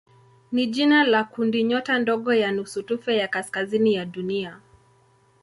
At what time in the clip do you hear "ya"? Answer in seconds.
2.33-2.51, 3.17-3.27, 3.93-4.05